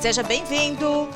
Seja 0.00 0.22
bem-vindo! 0.22 1.10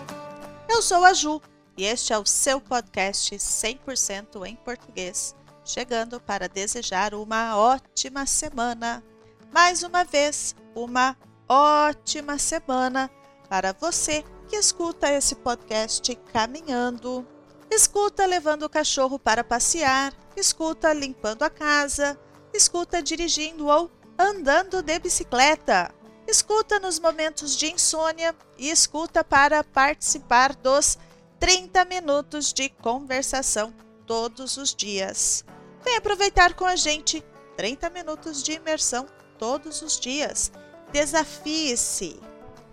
Eu 0.68 0.82
sou 0.82 1.06
a 1.06 1.14
Ju 1.14 1.40
e 1.74 1.86
este 1.86 2.12
é 2.12 2.18
o 2.18 2.26
seu 2.26 2.60
podcast 2.60 3.34
100% 3.34 4.46
em 4.46 4.56
português, 4.56 5.34
chegando 5.64 6.20
para 6.20 6.50
desejar 6.50 7.14
uma 7.14 7.56
ótima 7.56 8.26
semana. 8.26 9.02
Mais 9.50 9.82
uma 9.82 10.04
vez, 10.04 10.54
uma 10.74 11.16
ótima 11.48 12.36
semana 12.36 13.10
para 13.48 13.72
você 13.72 14.22
que 14.48 14.56
escuta 14.56 15.10
esse 15.10 15.34
podcast 15.36 16.14
caminhando, 16.30 17.26
escuta 17.70 18.26
levando 18.26 18.64
o 18.64 18.70
cachorro 18.70 19.18
para 19.18 19.42
passear, 19.42 20.12
escuta 20.36 20.92
limpando 20.92 21.42
a 21.42 21.48
casa, 21.48 22.20
escuta 22.52 23.02
dirigindo 23.02 23.66
ou 23.66 23.90
andando 24.18 24.82
de 24.82 24.98
bicicleta. 24.98 25.90
Escuta 26.34 26.80
nos 26.80 26.98
momentos 26.98 27.56
de 27.56 27.70
insônia 27.70 28.34
e 28.58 28.68
escuta 28.68 29.22
para 29.22 29.62
participar 29.62 30.52
dos 30.52 30.98
30 31.38 31.84
minutos 31.84 32.52
de 32.52 32.68
conversação 32.68 33.72
todos 34.04 34.56
os 34.56 34.74
dias. 34.74 35.44
Vem 35.84 35.94
aproveitar 35.94 36.54
com 36.54 36.64
a 36.64 36.74
gente 36.74 37.24
30 37.56 37.88
minutos 37.90 38.42
de 38.42 38.54
imersão 38.54 39.06
todos 39.38 39.80
os 39.80 39.96
dias. 40.00 40.50
Desafie-se. 40.90 42.20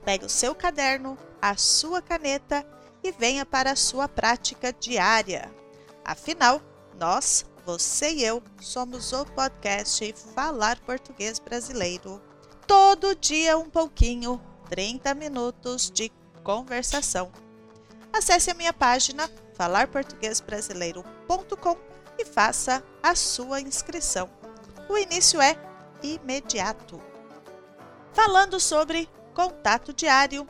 Pegue 0.03 0.25
o 0.25 0.29
seu 0.29 0.55
caderno, 0.55 1.15
a 1.39 1.55
sua 1.55 2.01
caneta 2.01 2.65
e 3.03 3.11
venha 3.11 3.45
para 3.45 3.73
a 3.73 3.75
sua 3.75 4.09
prática 4.09 4.73
diária. 4.73 5.53
Afinal, 6.03 6.59
nós, 6.99 7.45
você 7.63 8.11
e 8.11 8.23
eu, 8.23 8.41
somos 8.59 9.13
o 9.13 9.23
podcast 9.23 10.15
Falar 10.33 10.79
Português 10.79 11.37
Brasileiro. 11.37 12.30
Todo 12.71 13.15
dia 13.15 13.57
um 13.57 13.69
pouquinho, 13.69 14.41
30 14.69 15.13
minutos 15.13 15.91
de 15.91 16.09
conversação. 16.41 17.29
Acesse 18.13 18.49
a 18.49 18.53
minha 18.53 18.71
página 18.71 19.29
falarportuguesbrasileiro.com 19.55 21.77
e 22.17 22.23
faça 22.23 22.81
a 23.03 23.13
sua 23.13 23.59
inscrição. 23.59 24.29
O 24.87 24.97
início 24.97 25.41
é 25.41 25.57
imediato. 26.01 27.01
Falando 28.13 28.57
sobre 28.57 29.09
contato 29.33 29.91
diário, 29.91 30.47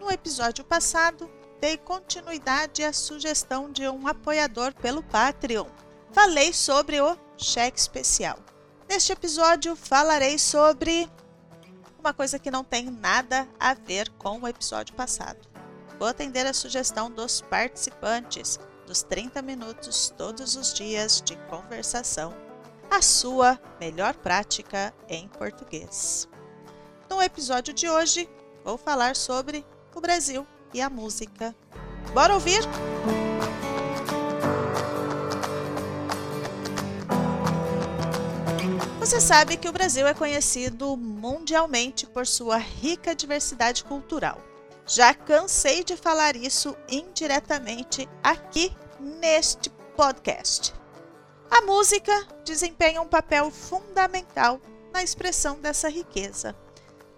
no 0.00 0.10
episódio 0.10 0.64
passado 0.64 1.30
dei 1.60 1.76
continuidade 1.76 2.82
à 2.82 2.90
sugestão 2.90 3.70
de 3.70 3.86
um 3.86 4.08
apoiador 4.08 4.72
pelo 4.72 5.02
Patreon. 5.02 5.66
Falei 6.10 6.54
sobre 6.54 7.02
o 7.02 7.18
cheque 7.36 7.78
especial. 7.78 8.38
Neste 8.88 9.12
episódio 9.12 9.76
falarei 9.76 10.38
sobre 10.38 11.06
uma 12.00 12.14
coisa 12.14 12.38
que 12.38 12.50
não 12.50 12.64
tem 12.64 12.90
nada 12.90 13.46
a 13.58 13.74
ver 13.74 14.08
com 14.18 14.40
o 14.40 14.48
episódio 14.48 14.94
passado. 14.94 15.38
Vou 15.98 16.08
atender 16.08 16.46
a 16.46 16.54
sugestão 16.54 17.10
dos 17.10 17.42
participantes 17.42 18.58
dos 18.86 19.02
30 19.02 19.40
minutos 19.42 20.12
todos 20.16 20.56
os 20.56 20.72
dias 20.72 21.22
de 21.22 21.36
conversação, 21.48 22.34
a 22.90 23.00
sua 23.02 23.60
melhor 23.78 24.14
prática 24.14 24.92
em 25.08 25.28
português. 25.28 26.26
No 27.08 27.22
episódio 27.22 27.72
de 27.74 27.88
hoje, 27.88 28.28
vou 28.64 28.78
falar 28.78 29.14
sobre 29.14 29.64
o 29.94 30.00
Brasil 30.00 30.46
e 30.72 30.80
a 30.80 30.88
música. 30.90 31.54
Bora 32.14 32.34
ouvir? 32.34 32.62
Você 39.10 39.20
sabe 39.20 39.56
que 39.56 39.68
o 39.68 39.72
Brasil 39.72 40.06
é 40.06 40.14
conhecido 40.14 40.96
mundialmente 40.96 42.06
por 42.06 42.28
sua 42.28 42.56
rica 42.56 43.12
diversidade 43.12 43.82
cultural. 43.82 44.40
Já 44.86 45.12
cansei 45.12 45.82
de 45.82 45.96
falar 45.96 46.36
isso 46.36 46.76
indiretamente 46.88 48.08
aqui 48.22 48.72
neste 49.00 49.68
podcast. 49.96 50.72
A 51.50 51.60
música 51.62 52.24
desempenha 52.44 53.02
um 53.02 53.08
papel 53.08 53.50
fundamental 53.50 54.60
na 54.92 55.02
expressão 55.02 55.58
dessa 55.60 55.88
riqueza. 55.88 56.54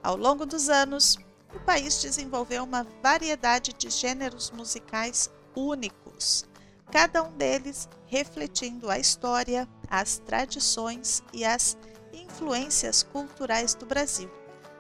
Ao 0.03 0.17
longo 0.17 0.47
dos 0.47 0.71
anos, 0.71 1.19
o 1.55 1.61
país 1.61 2.01
desenvolveu 2.01 2.65
uma 2.65 2.87
variedade 3.03 3.75
de 3.75 3.91
gêneros 3.91 4.51
musicais 4.51 5.31
únicos, 5.55 6.47
cada 6.91 7.23
um 7.23 7.33
deles 7.33 7.87
refletindo 8.07 8.89
a 8.89 8.99
história, 8.99 9.69
as 9.93 10.19
tradições 10.19 11.23
e 11.35 11.45
as 11.45 11.77
influências 12.15 13.03
culturais 13.03 13.75
do 13.75 13.85
Brasil. 13.85 14.33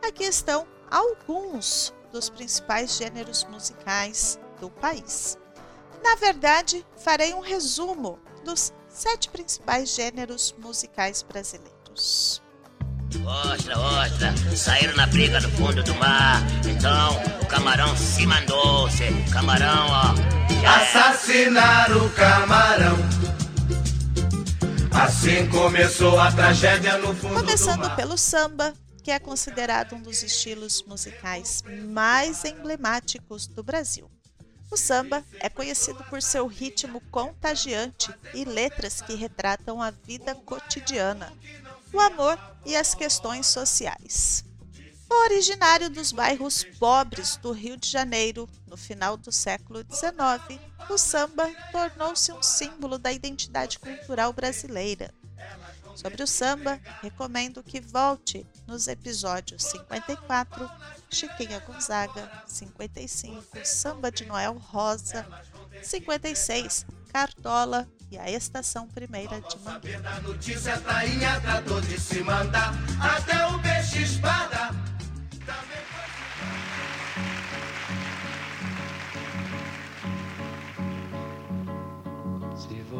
Aqui 0.02 0.24
estão 0.24 0.66
alguns 0.90 1.92
dos 2.10 2.30
principais 2.30 2.96
gêneros 2.96 3.44
musicais 3.44 4.40
do 4.58 4.70
país. 4.70 5.36
Na 6.02 6.16
verdade, 6.16 6.84
farei 6.96 7.34
um 7.34 7.40
resumo 7.40 8.18
dos 8.42 8.72
sete 8.88 9.28
principais 9.28 9.94
gêneros 9.94 10.54
musicais 10.58 11.22
brasileiros. 11.22 12.42
Ostra, 13.24 13.78
ostra, 13.78 14.34
saíram 14.56 14.96
na 14.96 15.06
briga 15.06 15.38
no 15.40 15.50
fundo 15.50 15.82
do 15.82 15.94
mar. 15.96 16.40
Então 16.66 17.20
o 17.42 17.46
camarão 17.46 17.94
se 17.96 18.26
mandou, 18.26 18.90
se 18.90 19.04
camarão, 19.30 19.86
ó. 19.88 20.14
Assassinar 20.66 21.94
o 21.94 22.08
camarão. 22.10 22.61
Assim 25.02 25.48
começou 25.48 26.16
a 26.16 26.30
tragédia 26.30 26.96
no 26.96 27.12
fundo 27.12 27.34
Começando 27.34 27.92
pelo 27.96 28.16
samba, 28.16 28.72
que 29.02 29.10
é 29.10 29.18
considerado 29.18 29.96
um 29.96 30.00
dos 30.00 30.22
estilos 30.22 30.84
musicais 30.84 31.64
mais 31.88 32.44
emblemáticos 32.44 33.48
do 33.48 33.64
Brasil. 33.64 34.08
O 34.70 34.76
samba 34.76 35.24
é 35.40 35.48
conhecido 35.48 36.04
por 36.04 36.22
seu 36.22 36.46
ritmo 36.46 37.02
contagiante 37.10 38.14
e 38.32 38.44
letras 38.44 39.00
que 39.00 39.16
retratam 39.16 39.82
a 39.82 39.90
vida 39.90 40.36
cotidiana, 40.36 41.32
o 41.92 41.98
amor 41.98 42.38
e 42.64 42.76
as 42.76 42.94
questões 42.94 43.48
sociais. 43.48 44.44
Originário 45.20 45.90
dos 45.90 46.10
bairros 46.10 46.64
pobres 46.78 47.36
do 47.36 47.52
Rio 47.52 47.76
de 47.76 47.88
Janeiro, 47.88 48.48
no 48.66 48.76
final 48.76 49.16
do 49.16 49.30
século 49.30 49.80
XIX, 49.80 50.60
o 50.88 50.96
samba 50.98 51.48
tornou-se 51.70 52.32
um 52.32 52.42
símbolo 52.42 52.98
da 52.98 53.12
identidade 53.12 53.78
cultural 53.78 54.32
brasileira. 54.32 55.12
Sobre 55.94 56.22
o 56.22 56.26
samba, 56.26 56.80
recomendo 57.02 57.62
que 57.62 57.80
volte 57.80 58.46
nos 58.66 58.88
episódios 58.88 59.62
54, 59.64 60.70
Chiquinha 61.10 61.60
Gonzaga, 61.60 62.42
55, 62.46 63.44
Samba 63.64 64.10
de 64.10 64.24
Noel 64.24 64.54
Rosa, 64.54 65.26
56, 65.82 66.86
Cartola 67.12 67.86
e 68.10 68.18
a 68.18 68.30
Estação 68.30 68.88
Primeira 68.88 69.40
de 69.42 69.58
Mangueira. 69.58 70.02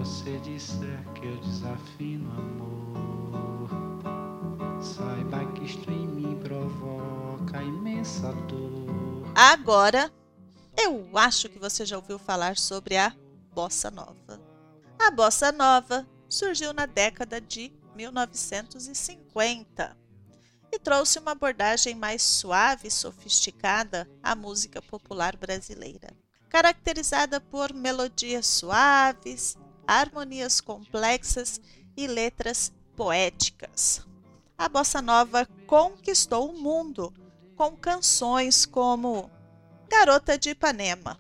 Você 0.02 0.38
disser 0.40 1.00
que 1.14 1.24
eu 1.24 1.36
desafino 1.36 2.28
amor, 2.32 3.70
saiba 4.82 5.46
que 5.52 5.64
isto 5.64 5.88
em 5.92 6.08
mim 6.08 6.40
provoca 6.42 7.62
imensa 7.62 8.32
dor. 8.48 9.30
Agora, 9.32 10.12
eu 10.76 11.08
acho 11.16 11.48
que 11.48 11.56
você 11.56 11.86
já 11.86 11.94
ouviu 11.94 12.18
falar 12.18 12.58
sobre 12.58 12.96
a 12.96 13.14
bossa 13.54 13.92
nova. 13.92 14.42
A 14.98 15.08
bossa 15.12 15.52
nova 15.52 16.04
surgiu 16.28 16.72
na 16.72 16.84
década 16.84 17.40
de 17.40 17.72
1950 17.94 19.96
e 20.72 20.81
trouxe 20.81 21.20
uma 21.20 21.31
abordagem 21.31 21.94
mais 21.94 22.22
suave 22.22 22.88
e 22.88 22.90
sofisticada 22.90 24.10
à 24.20 24.34
música 24.34 24.82
popular 24.82 25.37
brasileira, 25.37 26.08
caracterizada 26.49 27.40
por 27.40 27.72
melodias 27.72 28.49
suaves, 28.49 29.56
harmonias 29.87 30.61
complexas 30.61 31.61
e 31.96 32.06
letras 32.06 32.73
poéticas. 32.96 34.06
A 34.56 34.69
bossa 34.69 35.02
nova 35.02 35.46
conquistou 35.67 36.50
o 36.50 36.61
mundo 36.61 37.12
com 37.56 37.76
canções 37.76 38.64
como 38.64 39.31
Garota 39.88 40.38
de 40.38 40.50
Ipanema 40.50 41.19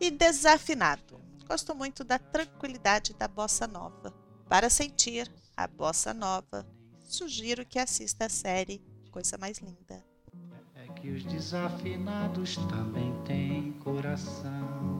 e 0.00 0.10
Desafinado. 0.10 1.20
Gosto 1.46 1.74
muito 1.74 2.04
da 2.04 2.18
tranquilidade 2.18 3.14
da 3.14 3.28
bossa 3.28 3.66
nova. 3.66 4.12
Para 4.48 4.68
sentir 4.68 5.30
a 5.56 5.66
bossa 5.66 6.12
nova, 6.12 6.66
sugiro 7.02 7.64
que 7.64 7.78
assista 7.78 8.26
a 8.26 8.28
série 8.28 8.82
Coisa 9.10 9.38
Mais 9.38 9.58
Linda. 9.58 10.04
É 10.74 10.88
que 10.94 11.10
os 11.10 11.24
desafinados 11.24 12.56
também 12.68 13.14
têm 13.24 13.72
coração. 13.74 14.93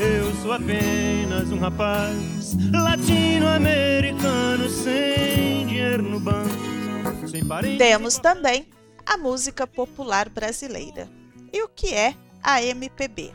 Eu 0.00 0.34
sou 0.36 0.50
apenas 0.50 1.52
um 1.52 1.58
rapaz 1.58 2.54
latino-americano 2.72 4.66
sem 4.70 5.66
dinheiro 5.66 6.02
no 6.02 6.18
banco. 6.18 6.48
sem 7.28 7.44
parente. 7.44 7.76
Temos 7.76 8.16
também 8.16 8.66
a 9.04 9.18
música 9.18 9.66
popular 9.66 10.30
brasileira. 10.30 11.06
E 11.52 11.62
o 11.62 11.68
que 11.68 11.92
é 11.92 12.14
a 12.42 12.62
MPB? 12.62 13.34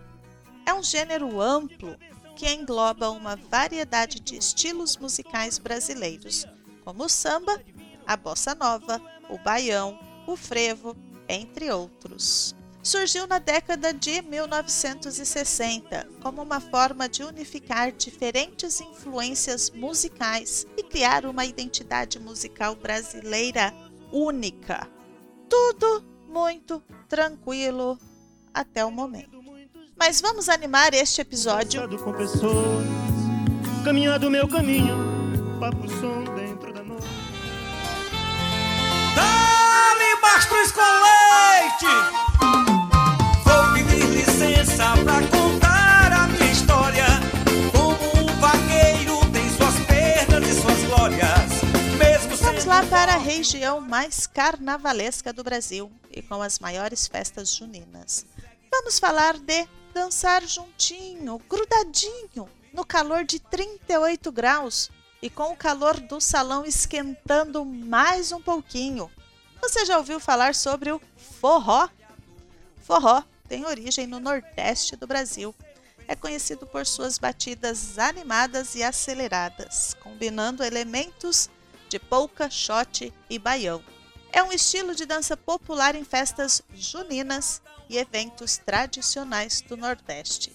É 0.66 0.74
um 0.74 0.82
gênero 0.82 1.40
amplo 1.40 1.96
que 2.36 2.52
engloba 2.52 3.12
uma 3.12 3.36
variedade 3.36 4.20
de 4.20 4.36
estilos 4.36 4.98
musicais 4.98 5.60
brasileiros, 5.60 6.48
como 6.84 7.06
o 7.06 7.10
samba, 7.10 7.62
a 8.08 8.18
bossa 8.18 8.56
nova, 8.56 9.00
o 9.30 9.38
baião, 9.38 10.00
o 10.26 10.36
frevo, 10.36 10.98
entre 11.30 11.70
outros. 11.70 12.56
Surgiu 12.86 13.26
na 13.26 13.40
década 13.40 13.92
de 13.92 14.22
1960 14.22 16.08
como 16.22 16.44
uma 16.44 16.60
forma 16.60 17.10
de 17.10 17.24
unificar 17.24 17.92
diferentes 17.92 18.80
influências 18.80 19.72
musicais 19.72 20.68
e 20.78 20.84
criar 20.84 21.26
uma 21.26 21.44
identidade 21.46 22.20
musical 22.20 22.76
brasileira 22.76 23.74
única. 24.12 24.88
Tudo 25.50 26.06
muito 26.30 26.80
tranquilo 27.10 27.98
até 28.54 28.86
o 28.86 28.92
momento. 28.92 29.44
Mas 29.98 30.22
vamos 30.22 30.48
animar 30.48 30.94
este 30.94 31.22
episódio 31.22 31.82
caminhando 33.84 34.30
meu 34.30 34.48
caminho, 34.48 34.96
papo 35.60 35.90
som 35.90 36.24
para 53.06 53.14
a 53.14 53.18
região 53.18 53.80
mais 53.80 54.26
carnavalesca 54.26 55.32
do 55.32 55.44
Brasil 55.44 55.92
e 56.10 56.24
com 56.24 56.42
as 56.42 56.58
maiores 56.58 57.06
festas 57.06 57.54
juninas. 57.54 58.26
Vamos 58.72 58.98
falar 58.98 59.38
de 59.38 59.68
dançar 59.94 60.42
juntinho, 60.42 61.40
grudadinho, 61.48 62.50
no 62.74 62.84
calor 62.84 63.24
de 63.24 63.40
38 63.40 64.32
graus 64.32 64.90
e 65.22 65.30
com 65.30 65.54
o 65.54 65.56
calor 65.56 66.00
do 66.00 66.20
salão 66.20 66.66
esquentando 66.66 67.64
mais 67.64 68.32
um 68.32 68.42
pouquinho. 68.42 69.12
Você 69.62 69.86
já 69.86 70.00
ouviu 70.00 70.20
falar 70.20 70.56
sobre 70.56 70.92
o 70.92 71.00
forró? 71.40 71.88
Forró 72.82 73.22
tem 73.48 73.66
origem 73.66 74.08
no 74.08 74.20
Nordeste 74.20 74.96
do 74.96 75.06
Brasil. 75.06 75.54
É 76.08 76.16
conhecido 76.16 76.66
por 76.66 76.88
suas 76.88 77.20
batidas 77.20 78.00
animadas 78.00 78.74
e 78.74 78.82
aceleradas, 78.82 79.96
combinando 80.02 80.64
elementos 80.64 81.52
de 81.90 82.00
polca, 82.00 82.50
shot 82.50 83.14
e 83.30 83.40
baião. 83.40 83.84
É 84.32 84.44
um 84.44 84.52
estilo 84.52 84.94
de 84.94 85.06
dança 85.06 85.38
popular 85.38 85.96
em 85.96 86.04
festas 86.04 86.62
juninas 86.74 87.62
e 87.90 87.98
eventos 87.98 88.58
tradicionais 88.58 89.62
do 89.62 89.78
Nordeste. 89.78 90.54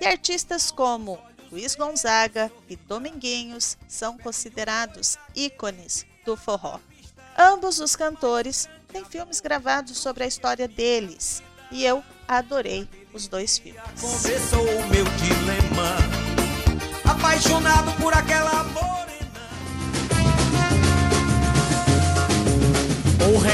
E 0.00 0.06
artistas 0.06 0.70
como 0.70 1.18
Luiz 1.52 1.74
Gonzaga 1.74 2.50
e 2.68 2.76
Dominguinhos 2.76 3.76
são 3.88 4.16
considerados 4.18 5.18
ícones 5.34 6.06
do 6.24 6.36
forró. 6.36 6.80
Ambos 7.38 7.80
os 7.80 7.96
cantores 7.96 8.68
têm 8.88 9.04
filmes 9.04 9.40
gravados 9.40 9.98
sobre 9.98 10.24
a 10.24 10.26
história 10.26 10.66
deles 10.66 11.42
e 11.70 11.84
eu 11.84 12.02
adorei 12.26 12.88
os 13.12 13.28
dois 13.28 13.58
filmes. 13.58 13.82
Confessou 14.00 14.62
o 14.62 14.86
meu 14.88 15.04
dilema. 15.04 15.96
Apaixonado 17.04 17.92
por 18.00 18.14
aquela 18.14 18.64
morena. 18.64 18.99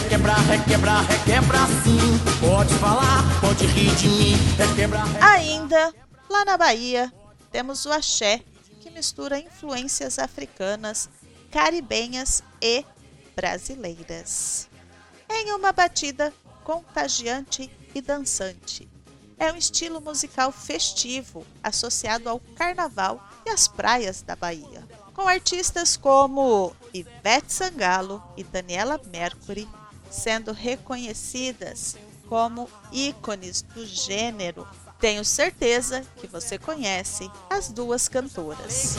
Requebrar, 0.00 0.40
requebrar, 0.46 1.04
requebrar 1.06 1.66
sim. 1.82 2.18
Pode 2.40 2.74
falar, 2.74 3.22
pode 3.40 3.66
rir 3.66 3.94
de 3.96 4.08
mim. 4.08 4.36
Requebrar. 4.56 5.06
Ainda, 5.22 5.94
lá 6.28 6.44
na 6.44 6.56
Bahia, 6.56 7.12
temos 7.50 7.86
o 7.86 7.92
axé, 7.92 8.42
que 8.80 8.90
mistura 8.90 9.38
influências 9.38 10.18
africanas, 10.18 11.08
caribenhas 11.50 12.42
e 12.60 12.84
brasileiras. 13.34 14.68
Em 15.30 15.52
uma 15.54 15.72
batida 15.72 16.32
contagiante 16.62 17.70
e 17.94 18.00
dançante. 18.02 18.88
É 19.38 19.52
um 19.52 19.56
estilo 19.56 20.00
musical 20.00 20.52
festivo, 20.52 21.46
associado 21.62 22.28
ao 22.28 22.40
carnaval 22.54 23.20
e 23.46 23.50
às 23.50 23.66
praias 23.66 24.22
da 24.22 24.36
Bahia. 24.36 24.86
Com 25.14 25.26
artistas 25.26 25.96
como 25.96 26.74
Ivete 26.92 27.52
Sangalo 27.52 28.22
e 28.36 28.44
Daniela 28.44 29.00
Mercury 29.06 29.66
sendo 30.10 30.52
reconhecidas 30.52 31.96
como 32.28 32.68
ícones 32.92 33.62
do 33.62 33.86
gênero. 33.86 34.66
Tenho 34.98 35.24
certeza 35.24 36.02
que 36.16 36.26
você 36.26 36.58
conhece 36.58 37.30
as 37.50 37.68
duas 37.68 38.08
cantoras. 38.08 38.96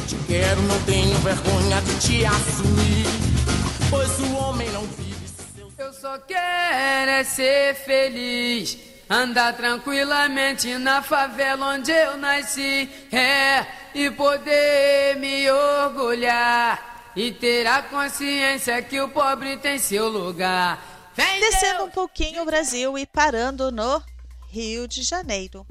Eu 5.77 5.93
só 5.93 6.17
quero 6.19 7.11
é 7.11 7.23
ser 7.23 7.75
feliz. 7.75 8.77
Andar 9.09 9.53
tranquilamente 9.53 10.77
na 10.77 11.01
favela 11.01 11.73
onde 11.73 11.91
eu 11.91 12.17
nasci. 12.17 12.89
É, 13.11 13.65
e 13.95 14.11
poder 14.11 15.15
me 15.17 15.49
orgulhar. 15.49 17.11
E 17.15 17.31
ter 17.31 17.65
a 17.65 17.81
consciência 17.81 18.81
que 18.81 18.99
o 18.99 19.09
pobre 19.09 19.57
tem 19.57 19.79
seu 19.79 20.07
lugar. 20.07 20.96
Descendo 21.17 21.85
um 21.85 21.89
pouquinho 21.89 22.43
o 22.43 22.45
Brasil 22.45 22.95
e 22.97 23.05
parando 23.05 23.71
no 23.71 24.03
Rio 24.49 24.87
de 24.87 25.01
Janeiro. 25.01 25.65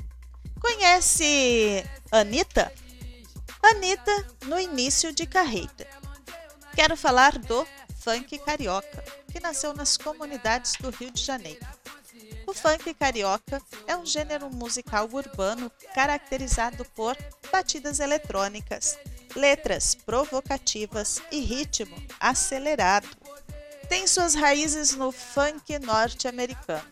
Conhece 0.58 1.84
Anitta? 2.10 2.72
Anitta 3.62 4.26
no 4.46 4.58
início 4.58 5.12
de 5.12 5.24
carreira. 5.24 5.86
Quero 6.74 6.96
falar 6.96 7.38
do 7.38 7.64
funk 8.00 8.38
carioca, 8.38 9.04
que 9.32 9.38
nasceu 9.38 9.72
nas 9.72 9.96
comunidades 9.96 10.72
do 10.80 10.90
Rio 10.90 11.12
de 11.12 11.22
Janeiro. 11.22 11.64
O 12.46 12.52
funk 12.52 12.92
carioca 12.94 13.62
é 13.86 13.96
um 13.96 14.04
gênero 14.04 14.50
musical 14.50 15.08
urbano 15.12 15.70
caracterizado 15.94 16.84
por 16.86 17.16
batidas 17.52 18.00
eletrônicas, 18.00 18.98
letras 19.36 19.94
provocativas 19.94 21.20
e 21.30 21.38
ritmo 21.38 21.96
acelerado. 22.18 23.08
Tem 23.88 24.06
suas 24.06 24.34
raízes 24.34 24.94
no 24.94 25.12
funk 25.12 25.78
norte-americano, 25.78 26.86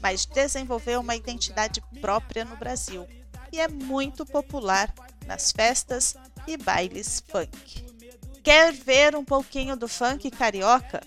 mas 0.00 0.26
desenvolveu 0.26 1.00
uma 1.00 1.14
identidade 1.14 1.80
própria 2.00 2.44
no 2.44 2.56
Brasil 2.56 3.06
e 3.52 3.60
é 3.60 3.68
muito 3.68 4.26
popular 4.26 4.92
nas 5.26 5.52
festas 5.52 6.16
e 6.46 6.56
bailes 6.56 7.22
funk. 7.28 7.86
Quer 8.42 8.72
ver 8.72 9.16
um 9.16 9.24
pouquinho 9.24 9.76
do 9.76 9.88
funk 9.88 10.30
carioca? 10.30 11.02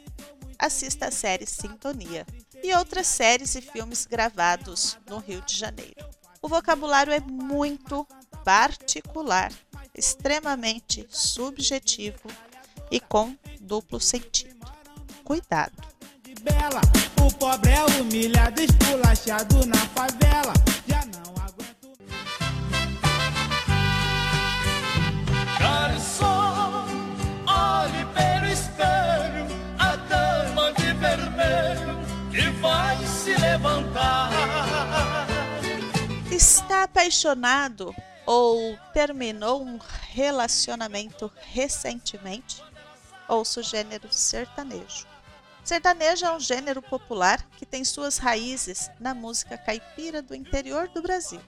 Assista 0.58 1.08
a 1.08 1.12
série 1.12 1.46
Sintonia 1.46 2.26
e 2.64 2.74
outras 2.74 3.08
séries 3.08 3.56
e 3.56 3.62
filmes 3.62 4.06
gravados 4.06 4.98
no 5.08 5.20
Rio 5.20 5.42
de 5.42 5.58
Janeiro. 5.58 6.06
O 6.42 6.48
vocabulário 6.48 7.14
é 7.14 7.20
muito 7.20 8.08
particular, 8.44 9.52
extremamente 9.94 11.06
subjetivo 11.10 12.30
e 12.90 13.00
com 13.00 13.36
duplo 13.60 14.00
sentido. 14.00 14.60
Cuidado! 15.30 15.74
O 17.24 17.32
pobre 17.34 17.70
é 17.70 17.86
humilhado, 18.02 18.60
esculachado 18.64 19.64
na 19.68 19.78
favela. 19.78 20.54
Já 20.88 21.06
não 21.06 21.36
aguento. 21.46 21.96
Garçom, 25.60 26.88
olhe 27.46 28.06
pelo 28.16 28.52
espelho 28.52 29.46
a 29.78 29.96
dama 29.98 30.74
de 30.74 30.94
vermelho 30.94 32.00
que 32.32 32.50
vai 32.60 32.98
se 33.06 33.36
levantar. 33.36 34.32
Está 36.32 36.86
apaixonado 36.86 37.94
ou 38.26 38.76
terminou 38.96 39.62
um 39.62 39.78
relacionamento 40.12 41.32
recentemente? 41.52 42.64
Ouça 43.28 43.60
o 43.60 43.64
gênero 43.64 44.12
sertanejo. 44.12 45.09
Sertanejo 45.64 46.26
é 46.26 46.36
um 46.36 46.40
gênero 46.40 46.82
popular 46.82 47.48
que 47.58 47.66
tem 47.66 47.84
suas 47.84 48.18
raízes 48.18 48.90
na 49.00 49.14
música 49.14 49.58
caipira 49.58 50.22
do 50.22 50.34
interior 50.34 50.88
do 50.90 51.02
Brasil. 51.02 51.42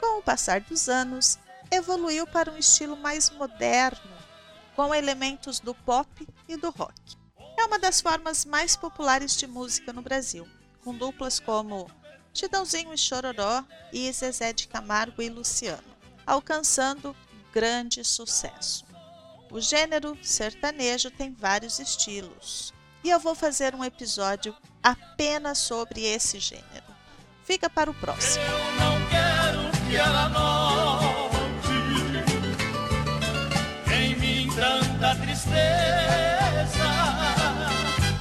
Com 0.00 0.18
o 0.18 0.22
passar 0.22 0.60
dos 0.60 0.88
anos, 0.88 1.38
evoluiu 1.70 2.26
para 2.26 2.50
um 2.50 2.56
estilo 2.56 2.96
mais 2.96 3.30
moderno, 3.30 4.16
com 4.74 4.94
elementos 4.94 5.60
do 5.60 5.74
pop 5.74 6.26
e 6.48 6.56
do 6.56 6.70
rock. 6.70 7.16
É 7.58 7.64
uma 7.64 7.78
das 7.78 8.00
formas 8.00 8.44
mais 8.44 8.76
populares 8.76 9.36
de 9.36 9.46
música 9.46 9.92
no 9.92 10.02
Brasil, 10.02 10.46
com 10.84 10.94
duplas 10.94 11.40
como 11.40 11.90
Chitãozinho 12.32 12.92
e 12.92 12.98
Chororó 12.98 13.64
e 13.92 14.10
Zezé 14.12 14.52
de 14.52 14.68
Camargo 14.68 15.22
e 15.22 15.28
Luciano, 15.28 15.82
alcançando 16.26 17.16
grande 17.52 18.04
sucesso. 18.04 18.84
O 19.50 19.60
gênero 19.60 20.18
sertanejo 20.22 21.10
tem 21.10 21.32
vários 21.32 21.78
estilos, 21.78 22.74
e 23.06 23.10
eu 23.10 23.20
vou 23.20 23.36
fazer 23.36 23.72
um 23.72 23.84
episódio 23.84 24.52
apenas 24.82 25.58
sobre 25.58 26.02
esse 26.04 26.40
gênero. 26.40 26.84
Fica 27.44 27.70
para 27.70 27.88
o 27.88 27.94
próximo. 27.94 28.44
Eu 28.44 28.72
não 28.80 28.96
quero 29.08 29.70
que 29.86 29.96
ela 29.96 30.28
note 30.28 31.68
em 33.94 34.16
mim 34.16 34.48
tanta 34.52 35.14
tristeza. 35.20 35.54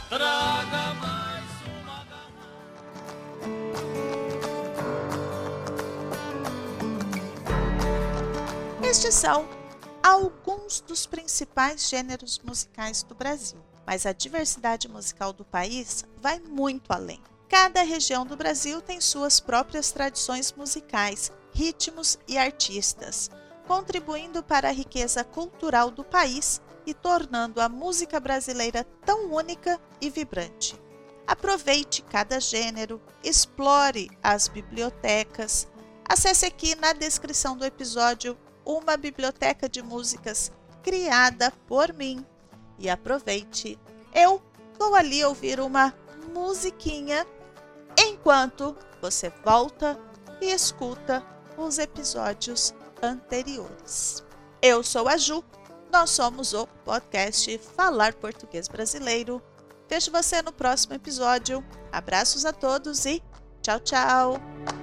Traga 0.07 0.93
mais 1.01 1.43
uma 1.81 2.05
garrafa. 2.05 2.47
Estes 8.87 9.15
são 9.15 9.49
alguns 10.03 10.79
dos 10.81 11.07
principais 11.07 11.89
gêneros 11.89 12.39
musicais 12.45 13.01
do 13.01 13.15
Brasil, 13.15 13.63
mas 13.85 14.05
a 14.05 14.13
diversidade 14.13 14.87
musical 14.87 15.31
do 15.31 15.45
país 15.45 16.03
vai 16.21 16.39
muito 16.39 16.91
além. 16.91 17.21
Cada 17.47 17.83
região 17.83 18.25
do 18.25 18.35
Brasil 18.35 18.81
tem 18.81 18.99
suas 18.99 19.39
próprias 19.39 19.91
tradições 19.91 20.51
musicais, 20.53 21.31
ritmos 21.53 22.17
e 22.27 22.37
artistas, 22.37 23.29
contribuindo 23.67 24.43
para 24.43 24.69
a 24.69 24.73
riqueza 24.73 25.23
cultural 25.23 25.91
do 25.91 26.03
país 26.03 26.59
e 26.85 26.93
tornando 26.93 27.61
a 27.61 27.69
música 27.69 28.19
brasileira 28.19 28.85
tão 29.05 29.31
única 29.31 29.79
e 30.01 30.09
vibrante. 30.09 30.79
Aproveite 31.27 32.03
cada 32.03 32.39
gênero, 32.39 33.01
explore 33.23 34.09
as 34.21 34.47
bibliotecas. 34.47 35.67
Acesse 36.07 36.45
aqui 36.45 36.75
na 36.75 36.93
descrição 36.93 37.57
do 37.57 37.65
episódio 37.65 38.37
uma 38.63 38.95
biblioteca 38.95 39.67
de 39.67 39.81
músicas 39.81 40.51
criada 40.83 41.51
por 41.67 41.93
mim 41.93 42.23
e 42.77 42.89
aproveite. 42.89 43.79
Eu 44.13 44.41
vou 44.77 44.95
ali 44.95 45.23
ouvir 45.23 45.59
uma 45.59 45.93
musiquinha 46.33 47.25
enquanto 47.97 48.75
você 49.01 49.31
volta 49.43 49.99
e 50.41 50.51
escuta 50.51 51.25
os 51.57 51.77
episódios 51.77 52.73
anteriores. 53.01 54.23
Eu 54.61 54.83
sou 54.83 55.07
a 55.07 55.17
Ju, 55.17 55.43
nós 55.91 56.09
somos 56.09 56.53
o 56.53 56.67
podcast 56.83 57.57
Falar 57.75 58.13
Português 58.15 58.67
Brasileiro. 58.67 59.41
Vejo 59.87 60.11
você 60.11 60.41
no 60.41 60.51
próximo 60.51 60.95
episódio. 60.95 61.63
Abraços 61.91 62.45
a 62.45 62.51
todos 62.51 63.05
e 63.05 63.21
tchau, 63.61 63.79
tchau! 63.79 64.74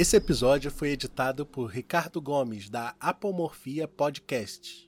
Esse 0.00 0.16
episódio 0.16 0.70
foi 0.70 0.90
editado 0.90 1.44
por 1.44 1.66
Ricardo 1.70 2.22
Gomes, 2.22 2.70
da 2.70 2.94
Apomorfia 3.00 3.88
Podcast. 3.88 4.86